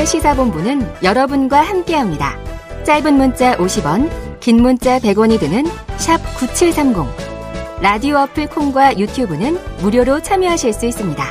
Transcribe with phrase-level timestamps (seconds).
[0.00, 2.38] 김종배의 시사본부는 여러분과 함께합니다.
[2.84, 4.10] 짧은 문자 50원,
[4.40, 5.66] 긴 문자 100원이 드는
[5.98, 7.04] 샵 9730.
[7.80, 11.24] 라디오 어플 콩과 유튜브는 무료로 참여하실 수 있습니다.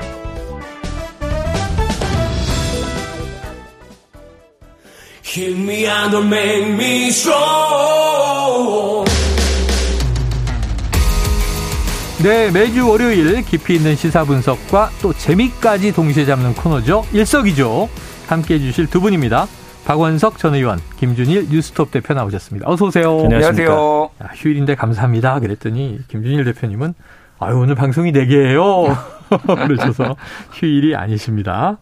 [12.21, 17.06] 네, 매주 월요일 깊이 있는 시사 분석과 또 재미까지 동시에 잡는 코너죠.
[17.14, 18.09] 일석이조.
[18.29, 19.47] 함께 해 주실 두 분입니다.
[19.86, 22.70] 박원석 전 의원, 김준일 뉴스톱 대표 나오셨습니다.
[22.70, 23.21] 어서 오세요.
[23.24, 24.10] 안녕하세요.
[24.24, 25.39] 야, 휴일인데 감사합니다.
[25.39, 26.93] 그랬더니 김준일 대표님은
[27.39, 28.96] 아유 오늘 방송이 4개예요.
[29.68, 30.15] 그러셔서
[30.54, 31.79] 휴일이 아니십니다.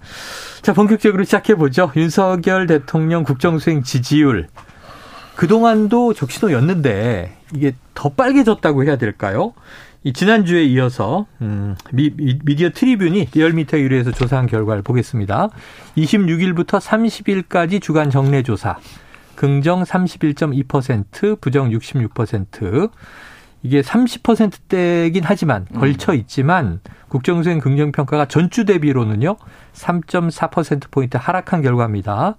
[0.61, 1.91] 자 본격적으로 시작해 보죠.
[1.97, 4.47] 윤석열 대통령 국정수행 지지율
[5.35, 9.53] 그동안도 적신호였는데 이게 더 빨개졌다고 해야 될까요?
[10.07, 12.09] 이 지난주에 이어서 음, 미,
[12.55, 15.49] 미디어 트리뷴이 리얼미터에 의뢰해서 조사한 결과를 보겠습니다.
[15.97, 18.77] 26일부터 30일까지 주간 정례 조사.
[19.35, 22.89] 긍정 31.2%, 부정 66%.
[23.63, 25.79] 이게 30%대이긴 하지만 음.
[25.81, 29.35] 걸쳐 있지만 국정수행 긍정 평가가 전주 대비로는요
[29.73, 32.37] 3.4%포인트 하락한 결과입니다.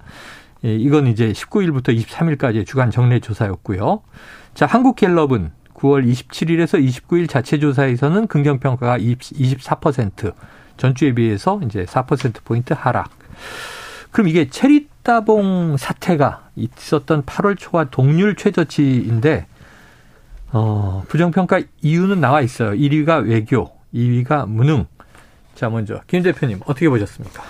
[0.64, 4.00] 예, 이건 이제 19일부터 23일까지 주간 정례 조사였고요.
[4.54, 10.34] 자, 한국갤럽은 9월 27일에서 29일 자체 조사에서는 긍정 평가가 24%
[10.76, 13.10] 전주에 비해서 이제 4% 포인트 하락.
[14.10, 19.46] 그럼 이게 체리 따봉 사태가 있었던 8월 초와 동률 최저치인데
[20.50, 22.70] 어, 부정 평가 이유는 나와 있어요.
[22.70, 24.86] 1위가 외교, 2위가 무능.
[25.54, 27.42] 자, 먼저 김 대표님 어떻게 보셨습니까?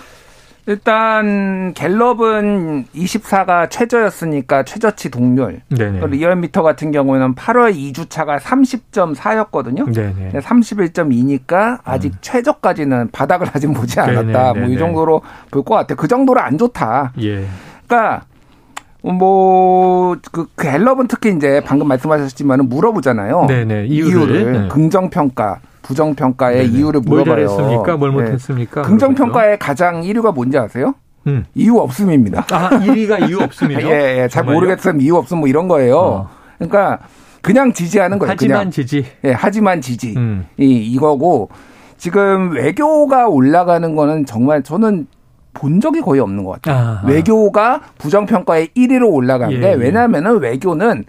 [0.69, 5.61] 일단 갤럽은 24가 최저였으니까 최저치 동률.
[5.69, 6.05] 네네.
[6.05, 9.91] 리얼미터 같은 경우에는 8월 2주차가 30.4였거든요.
[9.91, 10.39] 네네.
[10.39, 12.17] 31.2니까 아직 음.
[12.21, 14.53] 최저까지는 바닥을 아직 보지 않았다.
[14.53, 15.95] 뭐 이 정도로 볼 것 같아요.
[15.97, 17.13] 그 정도로 안 좋다.
[17.21, 17.45] 예.
[17.87, 18.25] 그러니까
[19.01, 23.45] 뭐그 그 갤럽은 특히 이제 방금 말씀하셨지만은 물어보잖아요.
[23.47, 23.85] 네네.
[23.87, 24.67] 이유를, 이유를 네.
[24.67, 25.59] 긍정 평가.
[25.81, 27.35] 부정 평가의 이유를 물어봐요.
[27.35, 27.97] 뭘 잘했습니까?
[27.97, 28.23] 뭘 네.
[28.23, 28.81] 못했습니까?
[28.83, 30.93] 긍정 평가의 가장 1위가 뭔지 아세요?
[31.27, 31.45] 음.
[31.55, 32.45] 이유 없음입니다.
[32.51, 33.79] 아, 1위가 이유 없음이요?
[33.89, 34.27] 예, 예.
[34.27, 35.97] 잘 모르겠으면 이유 없음 뭐 이런 거예요.
[35.97, 36.29] 어.
[36.57, 36.99] 그러니까
[37.41, 38.31] 그냥 지지하는 거예요.
[38.31, 38.71] 하지만 그냥.
[38.71, 39.05] 지지.
[39.23, 40.13] 예, 하지만 지지.
[40.17, 40.45] 음.
[40.57, 41.49] 이 이거고
[41.97, 45.07] 지금 외교가 올라가는 거는 정말 저는
[45.53, 46.75] 본 적이 거의 없는 것 같아요.
[46.75, 47.07] 아하.
[47.07, 49.73] 외교가 부정 평가의 1위로 올라간 게 예, 예.
[49.73, 51.03] 왜냐하면은 외교는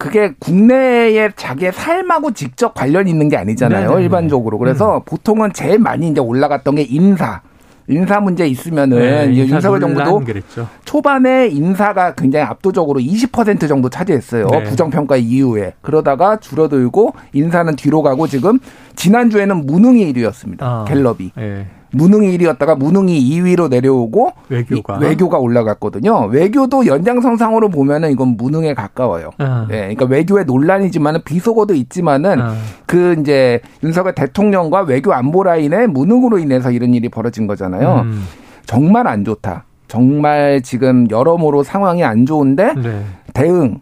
[0.00, 3.90] 그게 국내에 자기의 삶하고 직접 관련이 있는 게 아니잖아요.
[3.90, 4.02] 네네.
[4.02, 4.56] 일반적으로.
[4.56, 5.02] 그래서 음.
[5.04, 7.42] 보통은 제일 많이 이제 올라갔던 게 인사.
[7.86, 10.68] 인사 문제 있으면은 네, 윤석열 정부도 그랬죠.
[10.86, 14.46] 초반에 인사가 굉장히 압도적으로 20% 정도 차지했어요.
[14.46, 14.62] 네.
[14.62, 15.74] 부정평가 이후에.
[15.82, 18.58] 그러다가 줄어들고 인사는 뒤로 가고 지금
[18.94, 20.62] 지난주에는 무능이 1위였습니다.
[20.62, 21.32] 아, 갤럽이.
[21.36, 21.66] 네.
[21.92, 26.26] 무능이 1위였다가 무능이 2위로 내려오고 외교가 외교가 올라갔거든요.
[26.26, 29.30] 외교도 연장선상으로 보면은 이건 무능에 가까워요.
[29.38, 29.66] 아.
[29.68, 32.54] 네, 그러니까 외교의 논란이지만은 비속어도 있지만은 아.
[32.86, 38.02] 그 이제 윤석열 대통령과 외교 안보 라인의 무능으로 인해서 이런 일이 벌어진 거잖아요.
[38.04, 38.24] 음.
[38.66, 39.64] 정말 안 좋다.
[39.88, 43.04] 정말 지금 여러모로 상황이 안 좋은데 네.
[43.34, 43.80] 대응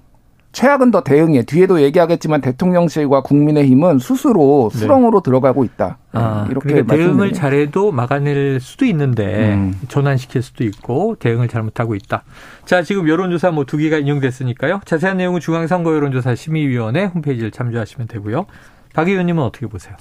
[0.52, 1.42] 최악은 더 대응해.
[1.42, 4.78] 뒤에도 얘기하겠지만 대통령실과 국민의힘은 스스로 네.
[4.78, 5.24] 수렁으로 네.
[5.24, 5.98] 들어가고 있다.
[6.12, 9.78] 아, 이렇게 그러니까 대응을 잘해도 막아낼 수도 있는데 음.
[9.88, 12.24] 전환시킬 수도 있고 대응을 잘못하고 있다.
[12.64, 14.80] 자, 지금 여론조사 뭐 두 개가 인용됐으니까요.
[14.86, 18.46] 자세한 내용은 중앙선거 여론조사 심의위원회 홈페이지를 참조하시면 되고요.
[18.94, 19.94] 박 의원님은 어떻게 보세요?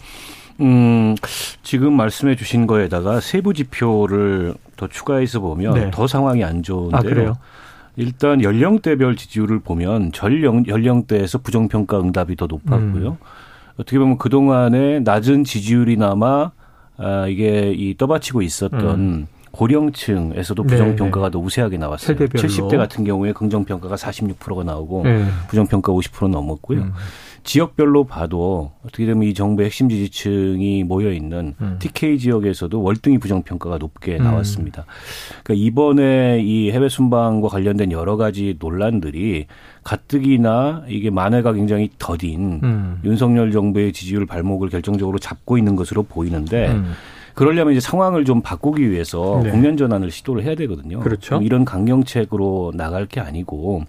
[0.62, 1.16] 음,
[1.62, 5.92] 지금 말씀해 주신 거에다가 세부 지표를 더 추가해서 보면 네.
[5.92, 6.98] 더 상황이 안 좋은데요.
[6.98, 7.34] 아, 그래요?
[7.98, 13.10] 일단 연령대별 지지율을 보면 전 연령대에서 부정평가 응답이 더 높았고요.
[13.10, 13.18] 음.
[13.78, 16.52] 어떻게 보면 그 동안에 낮은 지지율이나마
[16.98, 19.28] 아, 이게 이 떠받치고 있었던 음.
[19.52, 21.32] 고령층에서도 네, 부정평가가 네.
[21.32, 22.18] 더 우세하게 나왔어요.
[22.18, 22.48] 세대별로.
[22.48, 25.26] 70대 같은 경우에 긍정평가가 46%가 나오고 네.
[25.48, 26.82] 부정평가 50% 넘었고요.
[26.82, 26.94] 음.
[27.48, 31.78] 지역별로 봐도 어떻게 되면 이 정부의 핵심 지지층이 모여 있는 음.
[31.80, 34.24] TK 지역에서도 월등히 부정 평가가 높게 음.
[34.26, 34.82] 나왔습니다.
[34.82, 35.42] 음.
[35.44, 39.48] 그러니까 이번에 이 해외 순방과 관련된 여러 가지 논란들이
[39.84, 43.00] 가뜩이나 이게 만회가 굉장히 더딘 음.
[43.06, 46.92] 윤석열 정부의 지지율 발목을 결정적으로 잡고 있는 것으로 보이는데 음.
[47.34, 49.52] 그러려면 이제 상황을 좀 바꾸기 위해서 네.
[49.52, 51.00] 국면 전환을 시도를 해야 되거든요.
[51.00, 51.40] 그렇죠.
[51.42, 53.86] 이런 강경책으로 나갈 게 아니고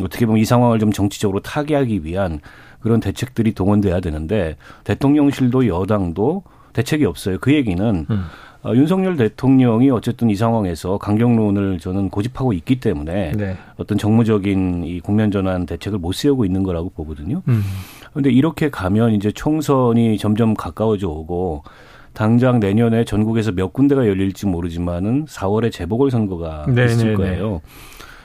[0.00, 2.40] 어떻게 보면 이 상황을 좀 정치적으로 타개하기 위한
[2.80, 6.42] 그런 대책들이 동원돼야 되는데 대통령실도 여당도
[6.72, 7.38] 대책이 없어요.
[7.40, 8.24] 그 얘기는 음.
[8.64, 13.56] 어, 윤석열 대통령이 어쨌든 이 상황에서 강경론을 저는 고집하고 있기 때문에 네.
[13.76, 17.42] 어떤 정무적인 이 국면 전환 대책을 못 세우고 있는 거라고 보거든요.
[17.44, 18.32] 그런데 음.
[18.32, 21.64] 이렇게 가면 이제 총선이 점점 가까워져 오고
[22.12, 26.92] 당장 내년에 전국에서 몇 군데가 열릴지 모르지만은 4월에 재보궐 선거가 네네네.
[26.92, 27.62] 있을 네, 거예요.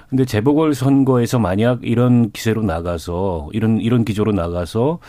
[0.07, 0.09] 네.
[0.09, 4.99] 근데 재보궐 선거에서 만약 이런 기세로 나가서 이런 이런 기조로 나가서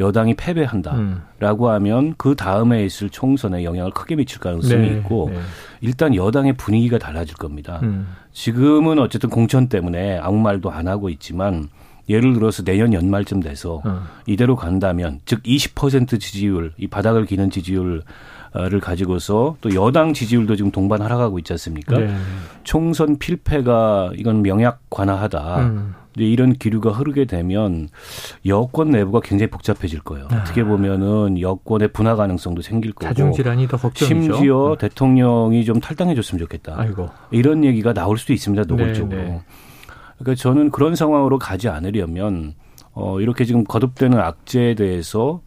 [0.00, 1.70] 여당이 패배한다라고 음.
[1.70, 5.38] 하면 그 다음에 있을 총선에 영향을 크게 미칠 가능성이 네, 있고 네.
[5.82, 7.80] 일단 여당의 분위기가 달라질 겁니다.
[7.82, 8.08] 음.
[8.32, 11.68] 지금은 어쨌든 공천 때문에 아무 말도 안 하고 있지만
[12.08, 14.02] 예를 들어서 내년 연말쯤 돼서 어.
[14.26, 18.02] 이대로 간다면 즉 20% 지지율 이 바닥을 기는 지지율
[18.52, 21.98] 를 가지고서 또 여당 지지율도 지금 동반 하락하고 있지 않습니까?
[21.98, 22.14] 네.
[22.64, 25.58] 총선 필패가 이건 명약 관화하다.
[25.60, 25.94] 음.
[26.16, 27.88] 이런 기류가 흐르게 되면
[28.46, 30.28] 여권 내부가 굉장히 복잡해질 거예요.
[30.30, 30.36] 아.
[30.36, 34.06] 어떻게 보면은 여권의 분화 가능성도 생길 거고 자중 질환이 더 걱정이죠.
[34.06, 34.78] 심지어 음.
[34.78, 36.74] 대통령이 좀 탈당해 줬으면 좋겠다.
[36.78, 37.10] 아이고.
[37.30, 38.64] 이런 얘기가 나올 수도 있습니다.
[38.66, 39.16] 노골적으로.
[39.16, 39.42] 네, 네.
[40.18, 42.54] 그러니까 저는 그런 상황으로 가지 않으려면
[42.98, 45.42] 어 이렇게 지금 거듭되는 악재에 대해서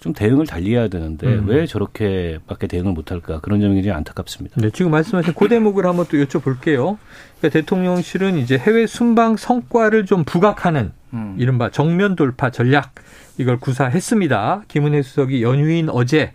[0.00, 1.46] 좀 대응을 달리해야 되는데 음.
[1.46, 4.58] 왜 저렇게밖에 대응을 못할까 그런 점이 굉장히 안타깝습니다.
[4.58, 6.96] 네, 지금 말씀하신 그 대목을 한번 또 여쭤볼게요.
[7.38, 11.36] 그러니까 대통령실은 이제 해외 순방 성과를 좀 부각하는 음.
[11.38, 12.94] 이른바 정면 돌파 전략
[13.36, 14.62] 이걸 구사했습니다.
[14.68, 16.32] 김은혜 수석이 연휴인 어제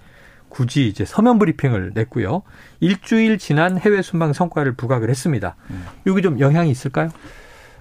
[0.50, 2.44] 굳이 이제 서면 브리핑을 냈고요.
[2.80, 5.56] 일주일 지난 해외 순방 성과를 부각을 했습니다.
[5.71, 5.83] 음.
[6.06, 7.10] 여기 좀 영향이 있을까요?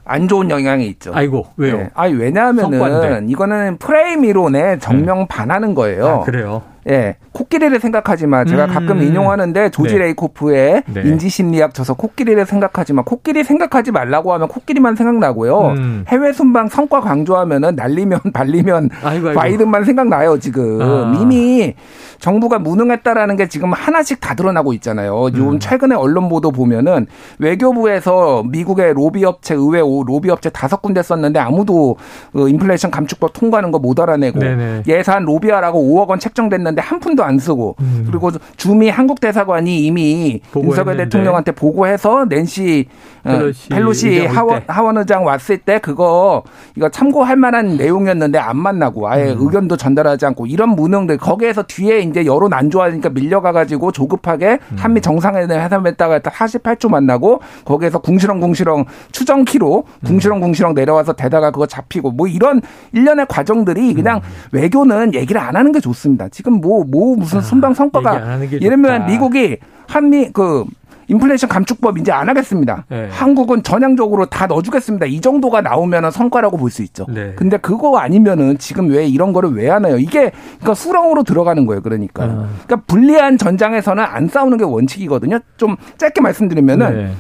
[0.09, 1.13] 안 좋은 영향이 있죠.
[1.15, 1.77] 아이고 왜요?
[1.77, 1.91] 네.
[1.95, 3.31] 아니 왜냐하면은 성과인데.
[3.31, 5.27] 이거는 프레임 이론에 정명 네.
[5.29, 6.07] 반하는 거예요.
[6.07, 6.63] 아, 그래요.
[6.91, 8.71] 예, 코끼리를 생각하지 마 제가 음.
[8.75, 10.01] 가끔 인용하는데 조지 네.
[10.05, 11.01] 레이코프의 네.
[11.03, 15.61] 인지심리학 저서 코끼리를 생각하지 마 코끼리 생각하지 말라고 하면 코끼리만 생각나고요.
[15.77, 16.05] 음.
[16.09, 19.41] 해외 순방 성과 강조하면은 날리면 발리면 아이고, 아이고.
[19.41, 21.19] 바이든만 생각나요 지금 아.
[21.21, 21.75] 이미
[22.21, 25.27] 정부가 무능했다라는 게 지금 하나씩 다 드러나고 있잖아요.
[25.27, 25.39] 음.
[25.55, 27.07] 요 최근에 언론 보도 보면은
[27.39, 31.97] 외교부에서 미국의 로비 업체 의회 로비 업체 다섯 군데 썼는데 아무도
[32.33, 34.83] 그 인플레이션 감축법 통과하는 거 못 알아내고 네네.
[34.89, 38.05] 예산 로비하라고 5억 원 책정됐는데 한 푼도 안 쓰고 음.
[38.07, 42.87] 그리고 주미 한국 대사관이 이미 윤석열 대통령한테 보고해서 낸시
[43.25, 46.43] 어, 펠로시, 펠로시 하원, 하원 의장 왔을 때 그거
[46.77, 49.37] 이거 참고할 만한 내용이었는데 안 만나고 아예 음.
[49.41, 54.77] 의견도 전달하지 않고 이런 무능들 거기에서 뒤에 이제 여론 안 좋아지니까 밀려가 가지고 조급하게 음.
[54.79, 62.13] 한미 정상회담 회담했다가 48초 만나고 거기에서 궁시렁 궁시렁 추정키로 궁시렁 궁시렁 내려와서 대다가 그거 잡히고
[62.13, 62.61] 뭐 이런
[62.93, 64.23] 일련의 과정들이 그냥 음.
[64.53, 66.29] 외교는 얘기를 안 하는 게 좋습니다.
[66.29, 69.57] 지금 뭐뭐 뭐 무슨 아, 순방 성과가 예를 들면 미국이
[69.87, 70.65] 한미 그
[71.11, 72.85] 인플레이션 감축법 이제 안 하겠습니다.
[72.91, 73.09] 네.
[73.11, 75.07] 한국은 전향적으로 다 넣어주겠습니다.
[75.07, 77.07] 이 정도가 나오면 성과라고 볼 수 있죠.
[77.09, 77.33] 네.
[77.35, 79.97] 근데 그거 아니면은 지금 왜 이런 거를 왜 하나요?
[79.97, 81.81] 이게 그러니까 수렁으로 들어가는 거예요.
[81.81, 82.25] 그러니까.
[82.25, 82.49] 아.
[82.67, 85.39] 그러니까 불리한 전장에서는 안 싸우는 게 원칙이거든요.
[85.57, 87.13] 좀 짧게 말씀드리면은 네.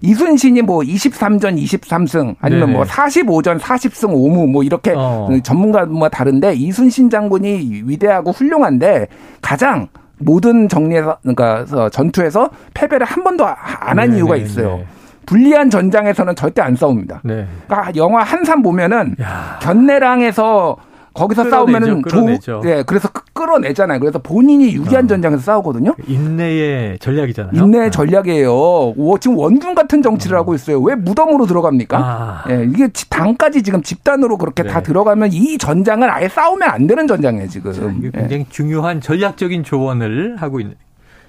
[0.00, 5.28] 이순신이 뭐 23전 23승 아니면 네 뭐 45전 40승 5무 뭐 이렇게 어.
[5.42, 9.06] 전문가뭐 다른데 이순신 장군이 위대하고 훌륭한데
[9.40, 9.88] 가장
[10.18, 14.82] 모든 정리에서 그러니까 전투에서 패배를 한 번도 안 한 이유가 있어요.
[15.26, 17.20] 불리한 전장에서는 절대 안 싸웁니다.
[17.24, 17.46] 네.
[17.66, 19.58] 그러니까 영화 한산 보면은 야.
[19.62, 20.76] 견내랑에서
[21.14, 22.02] 거기서 싸우면은
[22.40, 24.00] 조, 예, 그래서 끌어내잖아요.
[24.00, 25.08] 그래서 본인이 유리한 어.
[25.08, 25.94] 전장에서 싸우거든요.
[26.06, 27.52] 인내의 전략이잖아요.
[27.54, 27.90] 인내의 네.
[27.90, 28.52] 전략이에요.
[28.52, 30.40] 오, 지금 원군 같은 정치를 어.
[30.40, 30.80] 하고 있어요.
[30.80, 31.96] 왜 무덤으로 들어갑니까?
[31.98, 32.44] 아.
[32.50, 34.68] 예, 이게 당까지 지금 집단으로 그렇게 네.
[34.68, 37.72] 다 들어가면 이 전장을 아예 싸우면 안 되는 전장이에요, 지금.
[37.72, 38.46] 자, 이게 굉장히 예.
[38.50, 40.74] 중요한 전략적인 조언을 하고 있는.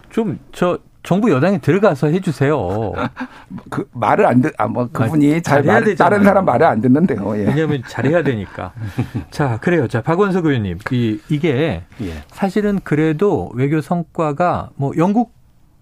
[0.10, 2.94] 좀 저 정부 여당이 들어가서 해주세요.
[3.70, 5.96] 그 말을 안 듣, 아, 뭐 그분이 잘 말, 되잖아요.
[5.96, 7.38] 다른 사람 말을 안 듣는데요.
[7.38, 7.46] 예.
[7.46, 8.74] 왜냐하면 잘해야 되니까.
[9.30, 9.88] 자, 그래요.
[9.88, 12.24] 자, 박원석 의원님, 이, 이게 예.
[12.30, 15.34] 사실은 그래도 외교 성과가 뭐 영국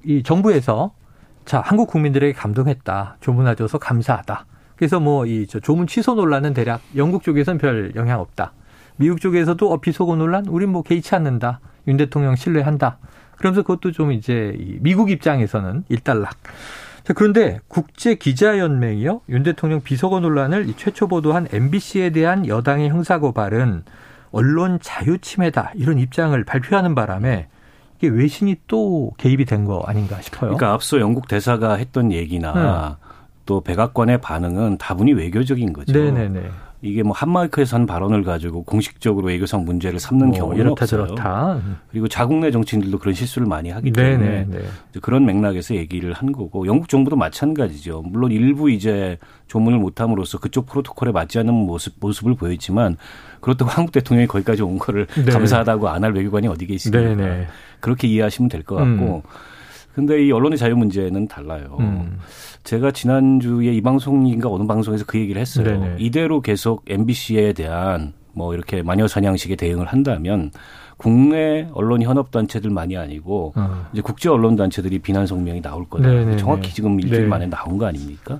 [0.03, 0.91] 이 정부에서
[1.45, 4.45] 자 한국 국민들에게 감동했다, 조문해줘서 감사하다.
[4.75, 8.51] 그래서 뭐이저 조문 취소 논란은 대략 영국 쪽에서는 별 영향 없다.
[8.97, 11.61] 미국 쪽에서도 어 비속어 논란, 우린 뭐 개의치 않는다.
[11.87, 12.97] 윤 대통령 신뢰한다.
[13.37, 16.37] 그러면서 그것도 좀 이제 미국 입장에서는 일단락.
[17.03, 19.21] 자, 그런데 국제 기자연맹이요.
[19.29, 23.83] 윤 대통령 비서거 논란을 최초 보도한 MBC에 대한 여당의 형사 고발은
[24.31, 25.71] 언론 자유 침해다.
[25.75, 27.47] 이런 입장을 발표하는 바람에
[27.97, 30.41] 이게 외신이 또 개입이 된 거 아닌가 싶어요.
[30.41, 33.07] 그러니까 앞서 영국 대사가 했던 얘기나 네.
[33.45, 35.91] 또 백악관의 반응은 다분히 외교적인 거죠.
[35.91, 36.49] 네네네.
[36.83, 41.05] 이게 뭐 한마이크에서 한 발언을 가지고 공식적으로 외교상 문제를 삼는 뭐 경우는 이렇다 없어요.
[41.07, 41.61] 저렇다.
[41.89, 44.59] 그리고 자국 내 정치인들도 그런 실수를 많이 하기 때문에 네네, 네.
[45.01, 48.03] 그런 맥락에서 얘기를 한 거고 영국 정부도 마찬가지죠.
[48.05, 52.97] 물론 일부 이제 조문을 못함으로써 그쪽 프로토콜에 맞지 않는 모습 모습을 보였지만
[53.39, 55.31] 그렇다고 한국 대통령이 거기까지 온 거를 네.
[55.31, 57.47] 감사하다고 안 할 외교관이 어디 계시니까 네,
[57.79, 59.23] 그렇게 이해하시면 될 것 같고.
[59.25, 59.52] 음.
[59.93, 61.77] 근데 이 언론의 자유 문제는 달라요.
[61.79, 62.17] 음.
[62.63, 65.65] 제가 지난주에 이 방송인가 어느 방송에서 그 얘기를 했어요.
[65.65, 65.95] 네네.
[66.00, 70.51] 이대로 계속 MBC에 대한 뭐 이렇게 마녀 사냥식에 대응을 한다면
[70.97, 73.85] 국내 언론 현업 단체들만이 아니고 어.
[73.93, 76.07] 이제 국제 언론 단체들이 비난 성명이 나올 거다.
[76.07, 76.38] 네네네.
[76.38, 77.27] 정확히 지금 일주일 네.
[77.27, 78.39] 만에 나온 거 아닙니까?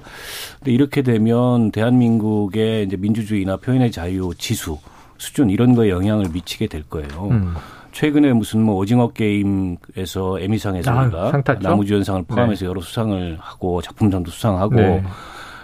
[0.60, 4.80] 근데 이렇게 되면 대한민국의 이제 민주주의나 표현의 자유 지수
[5.18, 7.28] 수준 이런 거에 영향을 미치게 될 거예요.
[7.32, 7.54] 음.
[7.94, 12.70] 최근에 무슨 뭐 오징어 게임에서 에미상에서 아, 나무주연상을 포함해서 네.
[12.70, 15.04] 여러 수상을 하고 작품상도 수상하고 네.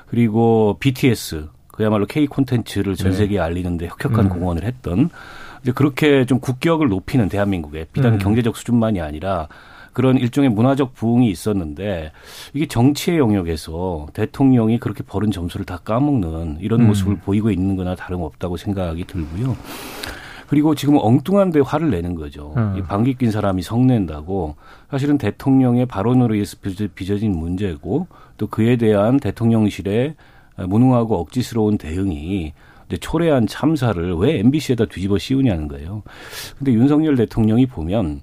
[0.07, 3.17] 그리고 BTS 그야말로 K 콘텐츠를 전 네.
[3.17, 4.29] 세계에 알리는데 혁혁한 음.
[4.29, 5.09] 공헌을 했던
[5.63, 8.19] 이제 그렇게 좀 국격을 높이는 대한민국의 비단 음.
[8.19, 9.47] 경제적 수준만이 아니라
[9.91, 12.11] 그런 일종의 문화적 부흥이 있었는데
[12.53, 16.87] 이게 정치의 영역에서 대통령이 그렇게 벌은 점수를 다 까먹는 이런 음.
[16.87, 19.57] 모습을 보이고 있는 거나 다름없다고 생각이 들고요.
[20.49, 22.55] 그리고 지금 엉뚱한 데 화를 내는 거죠.
[22.57, 22.73] 음.
[22.75, 24.55] 이 방귀 낀 사람이 성낸다고
[24.89, 26.57] 사실은 대통령의 발언으로 인해서
[26.95, 30.15] 빚어진 문제고 또 그에 대한 대통령실의
[30.57, 32.53] 무능하고 억지스러운 대응이
[32.87, 36.01] 이제 초래한 참사를 왜 MBC에다 뒤집어 씌우냐는 거예요.
[36.57, 38.21] 근데 윤석열 대통령이 보면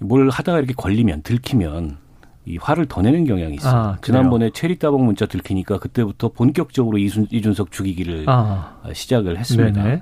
[0.00, 1.98] 뭘 하다가 이렇게 걸리면 들키면
[2.46, 3.76] 이 화를 더 내는 경향이 있어요.
[3.76, 8.80] 아, 지난번에 체리 따봉 문자 들키니까 그때부터 본격적으로 이순, 이준석 죽이기를 아.
[8.92, 9.80] 시작을 했습니다.
[9.84, 10.00] 네네.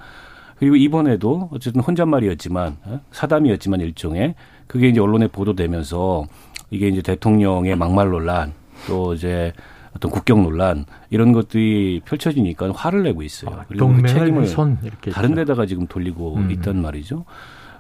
[0.59, 3.01] 그리고 이번에도 어쨌든 혼잣말이었지만 어?
[3.13, 4.35] 사담이었지만 일종의
[4.67, 6.27] 그게 이제 언론에 보도되면서
[6.71, 8.53] 이게 이제 대통령의 막말 논란
[8.87, 9.53] 또 이제
[9.97, 13.57] 어떤 국경 논란 이런 것들이 펼쳐지니까 화를 내고 있어요.
[13.57, 16.51] 아, 그리고 그 책임을 손 이렇게 다른 데다가 지금 돌리고 음.
[16.51, 17.25] 있단 말이죠.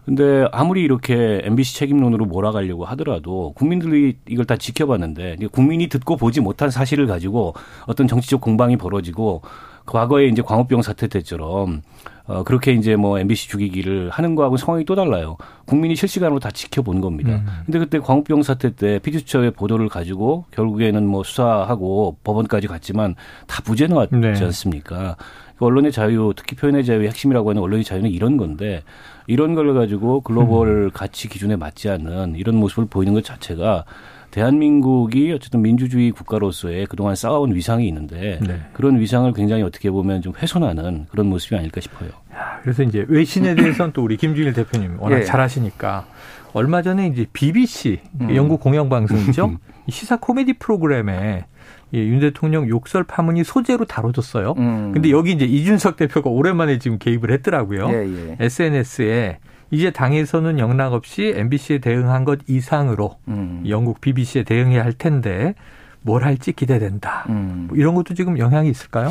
[0.04, 6.70] 근데 아무리 이렇게 MBC 책임론으로 몰아가려고 하더라도 국민들이 이걸 다 지켜봤는데 국민이 듣고 보지 못한
[6.70, 7.52] 사실을 가지고
[7.87, 9.42] 어떤 정치적 공방이 벌어지고
[9.85, 11.82] 과거에 이제 광우병 사태 때처럼
[12.28, 15.38] 어 그렇게 이제 뭐 MBC 죽이기를 하는 거하고 상황이 또 달라요.
[15.64, 17.30] 국민이 실시간으로 다 지켜본 겁니다.
[17.30, 17.47] 음.
[17.64, 23.14] 근데 그때 광우병 사태 때 피디수첩의 보도를 가지고 결국에는 뭐 수사하고 법원까지 갔지만
[23.47, 24.28] 다 무죄 나왔지 네.
[24.28, 25.16] 않습니까?
[25.58, 28.82] 그 언론의 자유, 특히 표현의 자유의 핵심이라고 하는 언론의 자유는 이런 건데
[29.26, 30.90] 이런 걸 가지고 글로벌 음.
[30.92, 33.85] 가치 기준에 맞지 않는 이런 모습을 보이는 것 자체가
[34.30, 38.61] 대한민국이 어쨌든 민주주의 국가로서의 그동안 쌓아온 위상이 있는데 네.
[38.73, 42.11] 그런 위상을 굉장히 어떻게 보면 좀 훼손하는 그런 모습이 아닐까 싶어요.
[42.35, 45.25] 야, 그래서 이제 외신에 대해서는 또 우리 김준일 대표님 워낙 예.
[45.25, 46.06] 잘하시니까
[46.52, 48.35] 얼마 전에 이제 BBC 음.
[48.35, 49.58] 영국 공영방송이죠
[49.88, 51.44] 시사 코미디 프로그램에
[51.94, 54.54] 예, 윤 대통령 욕설 파문이 소재로 다뤄졌어요.
[54.58, 54.92] 음.
[54.92, 57.88] 근데 여기 이제 이준석 대표가 오랜만에 지금 개입을 했더라고요.
[57.88, 58.37] 예, 예.
[58.40, 59.38] SNS에
[59.70, 63.62] 이제 당에서는 영락 없이 MBC에 대응한 것 이상으로 음.
[63.68, 65.54] 영국 BBC에 대응해야 할 텐데
[66.00, 67.26] 뭘 할지 기대된다.
[67.28, 67.66] 음.
[67.68, 69.10] 뭐 이런 것도 지금 영향이 있을까요?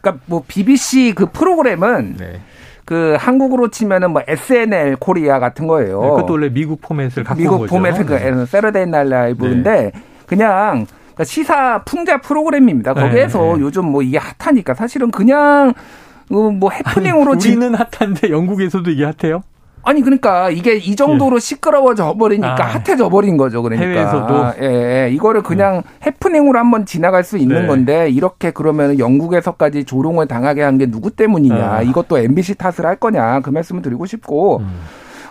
[0.00, 2.40] 그러니까 뭐 BBC 그 프로그램은 네.
[2.84, 6.02] 그 한국으로 치면은 뭐 SNL 코리아 같은 거예요.
[6.02, 8.46] 네, 그것도 원래 미국 포맷을 갖고 미국 포맷의 그 네.
[8.46, 9.92] Saturday Night Live인데 네.
[10.26, 12.94] 그냥 그러니까 시사 풍자 프로그램입니다.
[12.94, 13.60] 거기에서 네.
[13.60, 15.72] 요즘 뭐 이게 핫하니까 사실은 그냥
[16.30, 19.42] 어, 뭐 해프닝으로 아니, 우리는 핫한데 영국에서도 이게 핫해요?
[19.84, 21.40] 아니 그러니까 이게 이 정도로 예.
[21.40, 22.66] 시끄러워져 버리니까 아.
[22.66, 23.62] 핫해져 버린 거죠.
[23.62, 25.10] 그러니까 해외에서도 예, 예.
[25.12, 25.82] 이거를 그냥 음.
[26.06, 27.66] 해프닝으로 한번 지나갈 수 있는 네.
[27.66, 31.72] 건데 이렇게 그러면 영국에서까지 조롱을 당하게 한 게 누구 때문이냐?
[31.72, 31.82] 아.
[31.82, 33.40] 이것도 MBC 탓을 할 거냐?
[33.40, 34.58] 그 말씀을 드리고 싶고.
[34.58, 34.80] 음.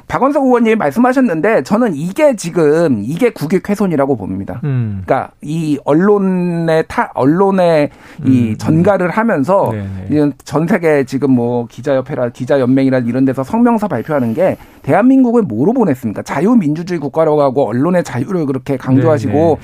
[0.07, 4.59] 박원석 의원님이 말씀하셨는데 저는 이게 지금 이게 국익 훼손이라고 봅니다.
[4.63, 5.01] 음.
[5.05, 7.89] 그러니까 이 언론의 타 언론의
[8.25, 8.57] 이 음.
[8.57, 10.31] 전가를 하면서 네네.
[10.43, 16.23] 전 세계 지금 뭐 기자협회라 기자연맹이라 이런 데서 성명서 발표하는 게 대한민국을 뭐로 보냈습니까?
[16.23, 19.57] 자유민주주의 국가라고 하고 언론의 자유를 그렇게 강조하시고 네네.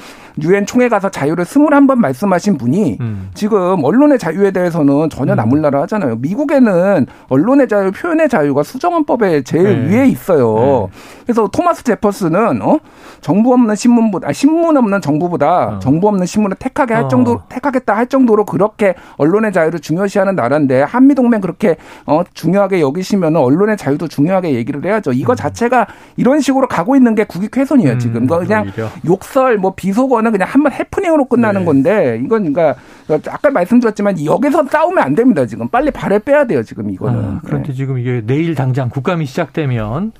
[0.44, 3.30] 유엔 총회 가서 자유를 스물한 번 말씀하신 분이 음.
[3.34, 5.38] 지금 언론의 자유에 대해서는 전혀 음.
[5.38, 6.18] 나몰라라 하잖아요.
[6.18, 9.98] 미국에는 언론의 자유, 표현의 자유가 수정헌법에 제일 네.
[9.98, 10.90] 위에 있어요.
[10.92, 11.00] 네.
[11.26, 12.80] 그래서 토마스 제퍼스는 어
[13.22, 15.80] 정부 없는 신문보다 아, 신문 없는 정부보다 어.
[15.80, 17.08] 정부 없는 신문을 택하게 할 어.
[17.08, 22.82] 정도 로 택하겠다 할 정도로 그렇게 언론의 자유를 중요시하는 나라인데 한미 동맹 그렇게 어 중요하게
[22.82, 25.12] 여기시면 언론의 자유도 중요하게 얘기를 해야죠.
[25.12, 25.36] 이거 음.
[25.36, 27.94] 자체가 이런 식으로 가고 있는 게 국익 훼손이에요.
[27.94, 28.88] 음, 지금 그러니까 그냥 오히려.
[29.06, 31.66] 욕설 뭐 비속어는 그냥 한 번 해프닝으로 끝나는 네.
[31.66, 32.76] 건데 이건 그러니까
[33.30, 35.46] 아까 말씀드렸지만 여기서 싸우면 안 됩니다.
[35.46, 36.64] 지금 빨리 발을 빼야 돼요.
[36.64, 37.20] 지금 이거는.
[37.24, 37.74] 아, 그런데 네.
[37.74, 40.12] 지금 이게 내일 당장 국감이 시작되면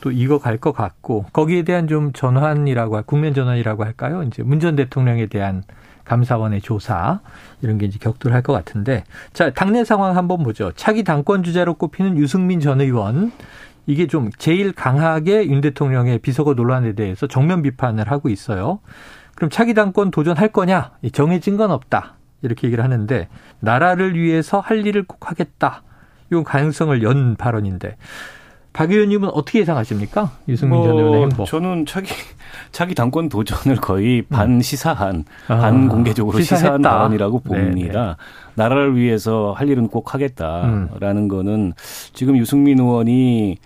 [0.00, 4.22] 또 이거 갈 것 같고 거기에 대한 좀 전환이라고 할 국면 전환이라고 할까요?
[4.22, 5.62] 이제 문 전 대통령에 대한
[6.04, 7.20] 감사원의 조사
[7.60, 10.72] 이런 게 이제 격돌할 것 같은데 자 당내 상황 한번 보죠.
[10.76, 13.30] 차기 당권 주자로 꼽히는 유승민 전 의원
[13.86, 18.80] 이게 좀 제일 강하게 윤 대통령의 비서거 논란에 대해서 정면 비판을 하고 있어요.
[19.38, 20.90] 그럼 차기 당권 도전할 거냐?
[21.12, 22.14] 정해진 건 없다.
[22.42, 23.28] 이렇게 얘기를 하는데
[23.60, 25.84] 나라를 위해서 할 일을 꼭 하겠다.
[26.32, 27.96] 이건 가능성을 연 발언인데
[28.72, 30.32] 박 의원님은 어떻게 예상하십니까?
[30.48, 31.44] 유승민 뭐 전 의원의 행보.
[31.44, 32.12] 저는 차기
[32.72, 34.24] 차기 당권 도전을 거의 음.
[34.28, 38.00] 반시사한 아, 반공개적으로 시사한 발언이라고 봅니다.
[38.02, 38.14] 네네.
[38.56, 41.28] 나라를 위해서 할 일은 꼭 하겠다라는 음.
[41.28, 41.74] 거는
[42.12, 43.58] 지금 유승민 의원이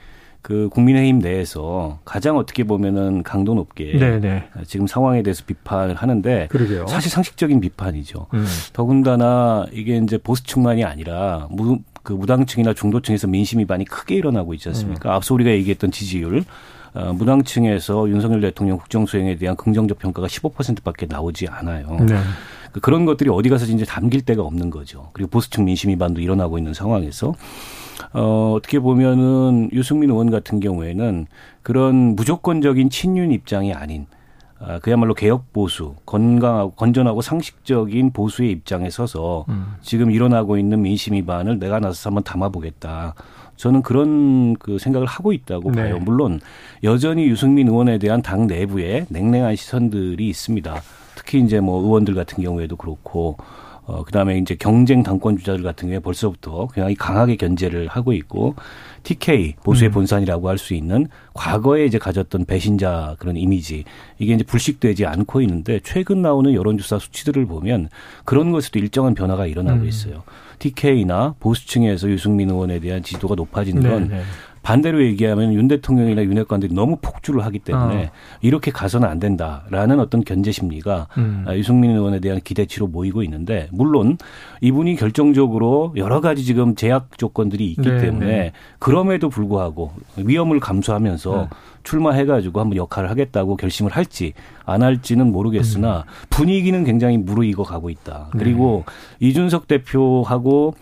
[0.43, 4.21] 그 국민의힘 내에서 가장 어떻게 보면은 강도 높게 네네.
[4.21, 4.45] 네.
[4.67, 6.89] 지금 상황에 대해서 비판을 하는데 그러게요.
[6.89, 8.27] 사실 상식적인 비판이죠.
[8.35, 8.47] 음.
[8.73, 15.11] 더군다나 이게 이제 보수층만이 아니라 무, 그 무당층이나 중도층에서 민심이 많이 크게 일어나고 있지 않습니까?
[15.11, 15.15] 음.
[15.15, 16.45] 앞서 우리가 얘기했던 지지율
[16.95, 21.99] 어, 무당층에서 윤석열 대통령 국정 수행에 대한 긍정적 평가가 15%밖에 나오지 않아요.
[22.01, 22.19] 네.
[22.73, 25.11] 그 그런 것들이 어디 가서 이제 담길 데가 없는 거죠.
[25.13, 27.35] 그리고 보수층 민심 위반도 일어나고 있는 상황에서
[28.15, 31.27] 어, 어떻게 보면은 유승민 의원 같은 경우에는
[31.63, 34.07] 그런 무조건적인 친윤 입장이 아닌
[34.65, 39.75] 아, 그야말로 개혁 보수, 건강하고 건전하고 상식적인 보수의 입장에 서서 음.
[39.81, 43.15] 지금 일어나고 있는 민심 위반을 내가 나서서 한번 담아보겠다.
[43.57, 45.83] 저는 그런 그 생각을 하고 있다고 네.
[45.83, 45.99] 봐요.
[45.99, 46.41] 물론
[46.85, 50.81] 여전히 유승민 의원에 대한 당 내부에 냉랭한 시선들이 있습니다.
[51.17, 53.37] 특히 이제 뭐 의원들 같은 경우에도 그렇고
[53.93, 58.55] 어, 그 다음에 이제 경쟁 당권 주자들 같은 경우에 벌써부터 굉장히 강하게 견제를 하고 있고
[59.03, 59.93] TK 보수의 음.
[59.93, 63.85] 본산이라고 할 수 있는 과거에 이제 가졌던 배신자 그런 이미지
[64.19, 67.89] 이게 이제 불식되지 않고 있는데 최근 나오는 여론조사 수치들을 보면
[68.25, 69.89] 그런 것에도 일정한 변화가 일어나고 음.
[69.89, 70.23] 있어요.
[70.61, 74.23] TK나 보수층에서 유승민 의원에 대한 지도가 높아지는 건 네네.
[74.63, 78.11] 반대로 얘기하면 윤 대통령이나 윤 핵관들이 너무 폭주를 하기 때문에 어.
[78.41, 81.45] 이렇게 가서는 안 된다라는 어떤 견제 심리가 음.
[81.47, 84.19] 아, 유승민 의원에 대한 기대치로 모이고 있는데 물론
[84.61, 88.53] 이분이 결정적으로 여러 가지 지금 제약 조건들이 있기 네, 때문에 네.
[88.79, 91.49] 그럼에도 불구하고 위험을 감수하면서 네.
[91.83, 96.27] 출마해가지고 한번 역할을 하겠다고 결심을 할지 안 할지는 모르겠으나 음.
[96.31, 98.29] 분위기는 굉장히 무르익어 가고 있다.
[98.33, 98.85] 그리고
[99.19, 99.29] 네.
[99.29, 100.75] 이준석 대표하고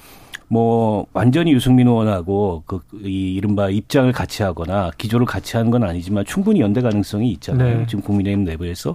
[0.53, 6.25] 뭐 완전히 유승민 의원하고 그 이 이른바 입장을 같이 하거나 기조를 같이 하는 건 아니지만
[6.25, 7.79] 충분히 연대 가능성이 있잖아요.
[7.79, 7.87] 네.
[7.87, 8.95] 지금 국민의힘 내부에서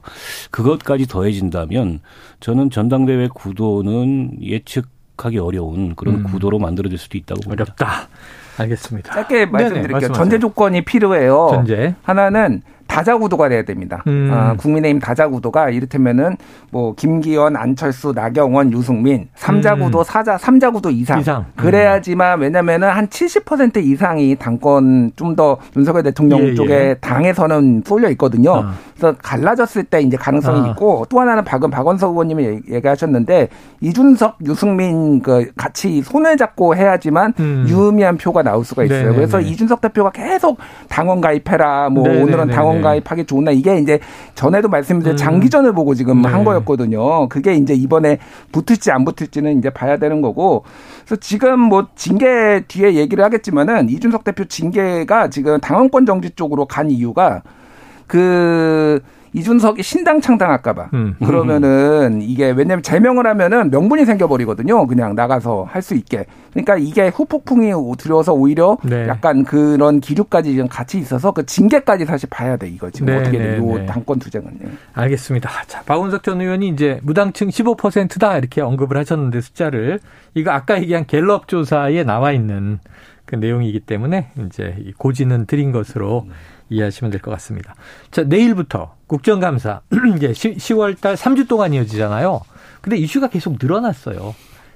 [0.52, 2.02] 그것까지 더해진다면
[2.40, 6.24] 저는 전당대회 구도는 예측하기 어려운 그런 음.
[6.24, 7.64] 구도로 만들어질 수도 있다고 봅니다.
[7.64, 8.10] 어렵다.
[8.58, 9.14] 알겠습니다.
[9.14, 10.12] 짧게 말씀드릴게요.
[10.14, 11.48] 전제 조건이 필요해요.
[11.52, 11.96] 전제.
[12.04, 12.62] 하나는
[12.96, 14.02] 다자 구도가 돼야 됩니다.
[14.08, 14.30] 음.
[14.32, 16.38] 아, 국민의힘 다자 구도가 이를테면은
[16.72, 19.82] 뭐 김기현, 안철수, 나경원, 유승민 삼자 음.
[19.82, 21.20] 구도, 사자 삼자 구도 이상.
[21.20, 21.46] 이상.
[21.58, 26.94] 그래야지만 왜냐면은 한 70% 이상이 당권 좀 더 윤석열 대통령 예, 쪽에 예.
[27.02, 28.56] 당에서는 쏠려 있거든요.
[28.56, 28.74] 아.
[28.96, 30.72] 그래서 갈라졌을 때 이제 가능성이 아.
[30.72, 33.50] 있고 또 하나는 박은 박원석 의원님이 얘기하셨는데
[33.82, 37.66] 이준석, 유승민 그 같이 손을 잡고 해야지만 음.
[37.68, 39.00] 유의미한 표가 나올 수가 있어요.
[39.00, 39.16] 네네네.
[39.18, 41.90] 그래서 이준석 대표가 계속 당원 가입해라.
[41.90, 42.24] 뭐 네네네.
[42.24, 44.00] 오늘은 당원 가입하기 좋은 날 이게 이제
[44.36, 45.18] 전에도 말씀드린 음.
[45.18, 46.30] 장기전을 보고 지금 네.
[46.30, 47.28] 한 거였거든요.
[47.30, 48.20] 그게 이제 이번에
[48.52, 50.64] 붙을지 안 붙을지는 이제 봐야 되는 거고.
[51.06, 56.90] 그래서 지금 뭐 징계 뒤에 얘기를 하겠지만은 이준석 대표 징계가 지금 당원권 정지 쪽으로 간
[56.90, 57.42] 이유가
[58.08, 59.02] 그
[59.36, 60.90] 이준석이 신당 창당할까봐.
[60.94, 61.16] 음.
[61.24, 64.88] 그러면은 이게 왜냐면 제명을 하면은 명분이 생겨버리거든요.
[64.88, 66.26] 그냥 나가서 할 수 있게.
[66.52, 69.08] 그러니까 이게 후폭풍이 들어서 오히려 네.
[69.08, 73.38] 약간 그런 기류까지 좀 같이 있어서 그 징계까지 사실 봐야 돼 이거 지금 네, 어떻게
[73.38, 73.52] 돼.
[73.52, 73.86] 네, 요 네.
[73.86, 74.48] 당권 투쟁은.
[74.94, 75.50] 알겠습니다.
[75.68, 80.00] 자, 박원석 전 의원이 이제 무당층 15%다 이렇게 언급을 하셨는데 숫자를
[80.34, 82.80] 이거 아까 얘기한 갤럽 조사에 나와 있는
[83.26, 86.32] 그 내용이기 때문에 이제 고지는 드린 것으로 음.
[86.70, 87.76] 이해하시면 될 것 같습니다.
[88.12, 89.82] 자, 내일부터 국정감사
[90.18, 92.42] 이제 10월 달 3주 동안 이어지잖아요.
[92.82, 94.36] 근데 이슈가 계속 늘어났어요.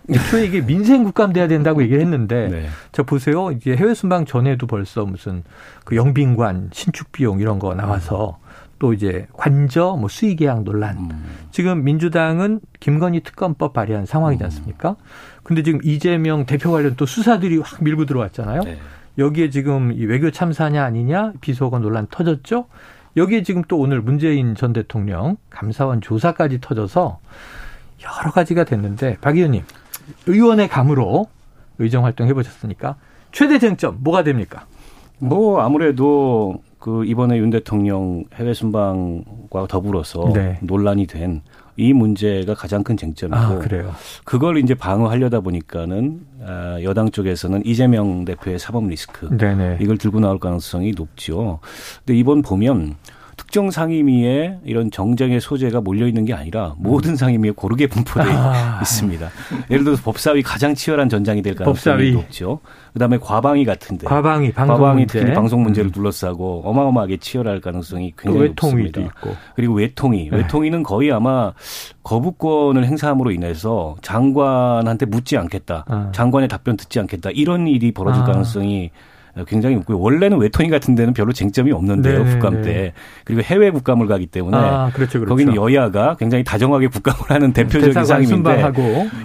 [0.10, 2.70] 애초에 이게 민생 국감 돼야 된다고 얘기를 했는데 네.
[2.92, 3.52] 저 보세요.
[3.52, 5.44] 이제 해외 순방 전에도 벌써 무슨
[5.86, 8.40] 그 영빈관 신축 비용 이런 거 나와서
[8.80, 10.98] 또 이제 관저 뭐 수의 계약 논란.
[10.98, 11.26] 음.
[11.52, 14.46] 지금 민주당은 김건희 특검법 발의한 상황이지 음.
[14.46, 14.96] 않습니까?
[15.44, 18.62] 근데 지금 이재명 대표 관련 또 수사들이 확 밀고 들어왔잖아요.
[18.64, 18.78] 네.
[19.18, 22.66] 여기에 지금 이 외교 참사냐 아니냐 비속어 논란 터졌죠.
[23.18, 27.20] 여기에 지금 또 오늘 문재인 전 대통령 감사원 조사까지 터져서
[28.04, 29.64] 여러 가지가 됐는데 박 의원님
[30.28, 31.28] 의원의 감으로
[31.80, 32.96] 의정 활동 해보셨으니까
[33.32, 34.66] 최대 쟁점 뭐가 됩니까?
[35.20, 40.58] 뭐 아무래도 그 이번에 윤 대통령 해외 순방과 더불어서 네.
[40.62, 41.42] 논란이 된
[41.80, 43.94] 이 문제가 가장 큰 쟁점이고 아, 그래요.
[44.26, 49.78] 그걸 이제 방어하려다 보니까는 아, 여당 쪽에서는 이재명 대표의 사법 리스크 네네.
[49.82, 51.60] 이걸 들고 나올 가능성이 높지요.
[52.06, 52.96] 근데 이번 보면
[53.40, 58.80] 특정 상임위에 이런 정쟁의 소재가 몰려 있는 게 아니라 모든 상임위에 고르게 분포되어 아.
[58.82, 59.30] 있습니다.
[59.72, 62.12] 예를 들어서 법사위 가장 치열한 전장이 될 가능성이 법사위.
[62.12, 62.60] 높죠.
[62.92, 65.20] 그다음에 과방위 같은데 과방위 방송 과방위 문제.
[65.22, 65.92] 특히 방송 문제를 음.
[65.94, 69.02] 둘러싸고 어마어마하게 치열할 가능성이 굉장히 외통위도 높습니다.
[69.02, 69.36] 있고.
[69.56, 70.38] 그리고 외통위, 네.
[70.38, 71.54] 외통위는 거의 아마
[72.04, 76.12] 거부권을 행사함으로 인해서 장관한테 묻지 않겠다, 아.
[76.14, 78.26] 장관의 답변 듣지 않겠다 이런 일이 벌어질 아.
[78.26, 78.92] 가능성이
[79.48, 80.00] 굉장히 높고요.
[80.00, 82.24] 원래는 외톨이 같은 데는 별로 쟁점이 없는데요.
[82.24, 82.32] 네네.
[82.32, 82.94] 국감 때.
[83.24, 85.30] 그리고 해외 국감을 가기 때문에 아, 그렇죠, 그렇죠.
[85.30, 88.72] 거기는 여야가 굉장히 다정하게 국감을 하는 대표적인 상임인데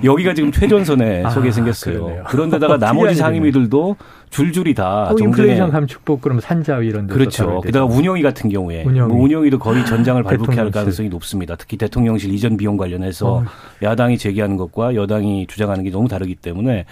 [0.04, 1.94] 여기가 지금 최전선에 아, 속에 생겼어요.
[2.04, 2.24] 그러네요.
[2.24, 3.96] 그런데다가 나머지 상임위들도
[4.30, 7.60] 줄줄이 다 어, 인플레이션 감축법 그럼 산자위 이런 데 그렇죠.
[7.60, 9.12] 게다가 운영위 같은 경우에 운영위.
[9.12, 11.54] 뭐 운영위도 거의 전장을 발붙게 할 가능성이 높습니다.
[11.56, 13.44] 특히 대통령실 이전 비용 관련해서 어.
[13.82, 16.84] 야당이 제기하는 것과 여당이 주장하는 게 너무 다르기 때문에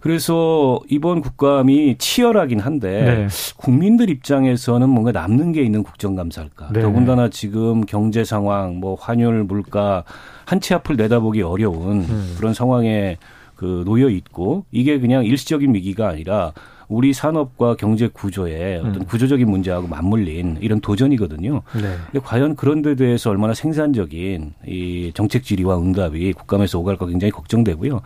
[0.00, 3.28] 그래서 이번 국감이 치열하긴 한데 네.
[3.56, 6.70] 국민들 입장에서는 뭔가 남는 게 있는 국정감사일까.
[6.72, 6.80] 네.
[6.82, 10.04] 더군다나 지금 경제 상황, 뭐 환율, 물가
[10.44, 12.34] 한 치 앞을 내다보기 어려운 음.
[12.38, 13.16] 그런 상황에
[13.54, 16.52] 그 놓여 있고 이게 그냥 일시적인 위기가 아니라
[16.88, 19.04] 우리 산업과 경제 구조의 어떤 음.
[19.04, 21.62] 구조적인 문제하고 맞물린 이런 도전이거든요.
[21.74, 22.20] 네.
[22.20, 28.00] 과연 그런 데 대해서 얼마나 생산적인 이 정책 질의와 응답이 국감에서 오갈까 굉장히 걱정되고요.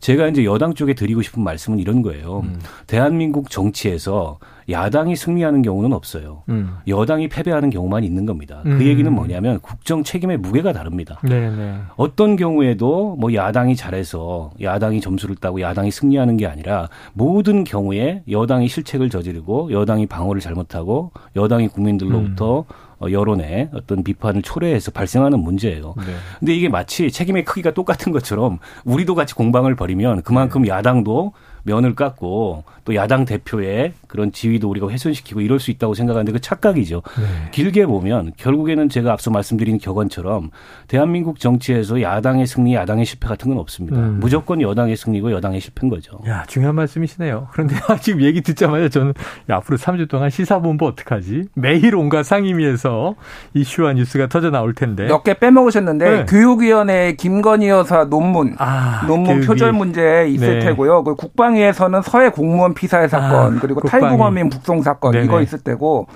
[0.00, 2.40] 제가 이제 여당 쪽에 드리고 싶은 말씀은 이런 거예요.
[2.40, 2.58] 음.
[2.86, 4.38] 대한민국 정치에서
[4.70, 6.42] 야당이 승리하는 경우는 없어요.
[6.48, 6.76] 음.
[6.88, 8.60] 여당이 패배하는 경우만 있는 겁니다.
[8.62, 8.78] 그 음.
[8.78, 11.18] 그 얘기는 뭐냐면 국정 책임의 무게가 다릅니다.
[11.22, 11.56] 네네.
[11.56, 11.78] 네.
[11.96, 18.68] 어떤 경우에도 뭐 야당이 잘해서 야당이 점수를 따고 야당이 승리하는 게 아니라 모든 경우에 여당이
[18.68, 22.64] 실책을 저지르고 여당이 방어를 잘못하고 여당이 국민들로부터 음.
[23.00, 25.94] 어, 여론의 어떤 비판을 초래해서 발생하는 문제예요.
[25.96, 26.04] 네.
[26.38, 30.68] 근데 이게 마치 책임의 크기가 똑같은 것처럼 우리도 같이 공방을 벌이면 그만큼 네.
[30.68, 31.32] 야당도
[31.64, 37.02] 면을 깎고 또 야당 대표의 그런 지위도 우리가 훼손시키고 이럴 수 있다고 생각하는데 그 착각이죠.
[37.18, 37.50] 네.
[37.50, 40.50] 길게 보면 결국에는 제가 앞서 말씀드린 격언처럼
[40.88, 43.98] 대한민국 정치에서 야당의 승리, 야당의 실패 같은 건 없습니다.
[43.98, 44.18] 음.
[44.20, 46.18] 무조건 여당의 승리고 여당의 실패인 거죠.
[46.28, 47.48] 야, 중요한 말씀이시네요.
[47.52, 49.14] 그런데 지금 얘기 듣자마자 저는
[49.50, 51.44] 야, 앞으로 3주 동안 시사본부 어떡하지?
[51.54, 53.14] 매일 온갖 상임위에서
[53.54, 55.06] 이슈와 뉴스가 터져 나올 텐데.
[55.06, 56.26] 몇 개 빼먹으셨는데 네.
[56.26, 59.46] 교육위원회 김건희 여사 논문, 아, 논문 교육이.
[59.46, 60.66] 표절 문제 있을 네.
[60.66, 61.02] 테고요.
[61.04, 65.24] 그 국방 국방위에서는 서해 공무원 피살 사건 아, 그리고 탈북어민 북송 사건 네네.
[65.24, 66.06] 이거 있을 때고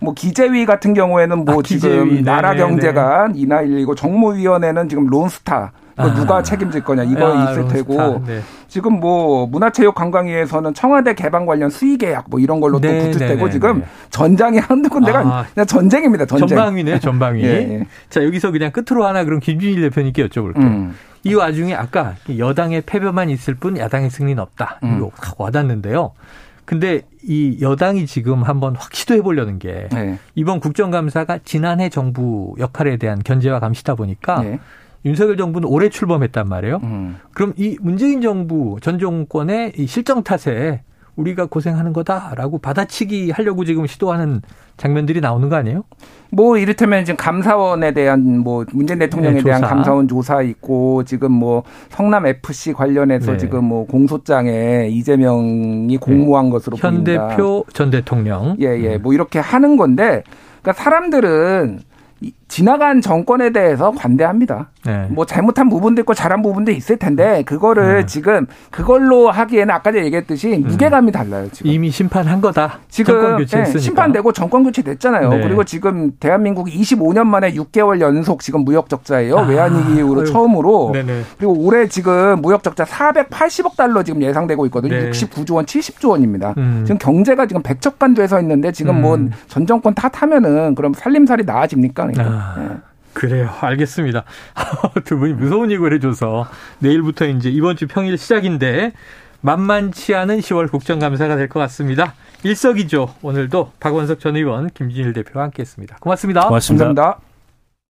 [0.00, 6.14] 뭐 기재위 같은 경우에는 뭐 아, 지금 나라 경제가 이나119 정무위원회는 지금 론스타 아.
[6.14, 8.40] 누가 책임질 거냐 이거 아, 있을 테고 네.
[8.68, 13.28] 지금 뭐 문화체육관광위에서는 청와대 개방 관련 수의 계약 뭐 이런 걸로 네, 또 붙을 네,
[13.28, 13.86] 때고 네, 지금 네.
[14.10, 16.26] 전장이 한두 군데가 아, 그냥 전쟁입니다.
[16.26, 16.48] 전쟁.
[16.48, 17.42] 전방위네 전방위.
[17.42, 17.86] 예, 예.
[18.10, 20.58] 자 여기서 그냥 끝으로 하나 그럼 김준일 대표님께 여쭤볼게요.
[20.58, 20.94] 음.
[21.24, 24.80] 이 와중에 아까 여당의 패배만 있을 뿐 야당의 승리는 없다.
[24.84, 24.96] 음.
[24.96, 26.12] 이거 와닿는데요.
[26.66, 30.18] 근데 이 여당이 지금 한번 확 시도해 보려는 게 네.
[30.34, 34.58] 이번 국정감사가 지난해 정부 역할에 대한 견제와 감시다 보니까 네.
[35.06, 36.80] 윤석열 정부는 올해 출범했단 말이에요.
[36.82, 37.16] 음.
[37.32, 40.82] 그럼 이 문재인 정부 전 정권의 이 실정 탓에
[41.14, 44.42] 우리가 고생하는 거다라고 받아치기 하려고 지금 시도하는
[44.76, 45.84] 장면들이 나오는 거 아니에요?
[46.30, 51.62] 뭐 이를테면 지금 감사원에 대한 뭐 문재인 대통령에 네, 대한 감사원 조사 있고 지금 뭐
[51.88, 53.38] 성남 FC 관련해서 네.
[53.38, 56.50] 지금 뭐 공소장에 이재명이 공모한 네.
[56.50, 57.28] 것으로 현 보인다.
[57.28, 58.56] 대표 전 대통령.
[58.60, 58.98] 예, 예.
[58.98, 60.22] 뭐 이렇게 하는 건데
[60.60, 61.80] 그러니까 사람들은
[62.48, 64.70] 지나간 정권에 대해서 관대합니다.
[64.86, 65.06] 네.
[65.10, 68.06] 뭐 잘못한 부분도 있고 잘한 부분도 있을 텐데 그거를 네.
[68.06, 70.68] 지금 그걸로 하기에는 아까 전에 얘기했듯이 음.
[70.68, 71.48] 무게감이 달라요.
[71.52, 72.78] 지금 이미 심판한 거다.
[72.88, 75.28] 지금 네, 심판되고 정권 교체 됐잖아요.
[75.28, 75.40] 네.
[75.42, 79.38] 그리고 지금 대한민국이 25년 만에 6개월 연속 지금 무역 적자예요.
[79.38, 80.24] 아, 외환위기 이후로.
[80.24, 81.22] 처음으로 네네.
[81.36, 84.94] 그리고 올해 지금 무역 적자 480억 달러 지금 예상되고 있거든요.
[84.94, 85.10] 네.
[85.10, 86.54] 69조 원, 70조 원입니다.
[86.56, 86.84] 음.
[86.86, 89.30] 지금 경제가 지금 백척간돼서 있는데 지금 뭐 음.
[89.48, 92.05] 뭐전 정권 탓하면은 그럼 살림살이 나아집니까?
[92.12, 92.34] 그러니까.
[92.36, 92.54] 아.
[92.58, 92.68] 네.
[93.12, 93.48] 그래요.
[93.60, 94.24] 알겠습니다.
[95.04, 96.46] 두 분이 무서운 얘기를 해줘서
[96.80, 98.92] 내일부터 이제 이번 주 평일 시작인데
[99.40, 102.14] 만만치 않은 10월 국정감사가 될 것 같습니다.
[102.42, 105.96] 일석이조 오늘도 박원석 전 의원, 김진일 대표와 함께했습니다.
[106.00, 106.46] 고맙습니다.
[106.48, 106.84] 고맙습니다.
[106.86, 107.35] 감사합니다.